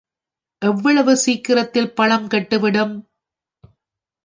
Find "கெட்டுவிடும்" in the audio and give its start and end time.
2.27-2.95